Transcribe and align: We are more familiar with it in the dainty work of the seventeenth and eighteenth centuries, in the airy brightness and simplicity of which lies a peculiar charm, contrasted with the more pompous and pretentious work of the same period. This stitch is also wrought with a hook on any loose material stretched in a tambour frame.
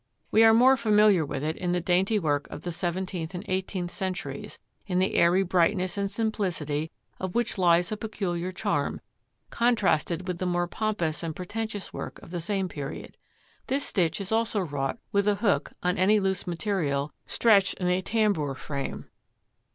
We 0.31 0.43
are 0.43 0.51
more 0.51 0.75
familiar 0.77 1.23
with 1.23 1.43
it 1.43 1.55
in 1.57 1.73
the 1.73 1.79
dainty 1.79 2.17
work 2.17 2.47
of 2.49 2.63
the 2.63 2.71
seventeenth 2.71 3.35
and 3.35 3.45
eighteenth 3.47 3.91
centuries, 3.91 4.57
in 4.87 4.97
the 4.97 5.13
airy 5.13 5.43
brightness 5.43 5.95
and 5.95 6.09
simplicity 6.09 6.89
of 7.19 7.35
which 7.35 7.59
lies 7.59 7.91
a 7.91 7.97
peculiar 7.97 8.51
charm, 8.51 8.99
contrasted 9.51 10.27
with 10.27 10.39
the 10.39 10.47
more 10.47 10.65
pompous 10.67 11.21
and 11.21 11.35
pretentious 11.35 11.93
work 11.93 12.17
of 12.23 12.31
the 12.31 12.41
same 12.41 12.67
period. 12.67 13.15
This 13.67 13.83
stitch 13.85 14.19
is 14.19 14.31
also 14.31 14.61
wrought 14.61 14.97
with 15.11 15.27
a 15.27 15.35
hook 15.35 15.71
on 15.83 15.99
any 15.99 16.19
loose 16.19 16.47
material 16.47 17.11
stretched 17.27 17.75
in 17.75 17.85
a 17.87 18.01
tambour 18.01 18.55
frame. 18.55 19.05